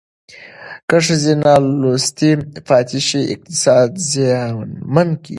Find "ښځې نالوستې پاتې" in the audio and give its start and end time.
1.05-2.99